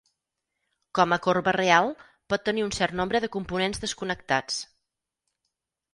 [0.99, 1.91] Com a corba real,
[2.35, 4.59] pot tenir un cert nombre de components desconnectats.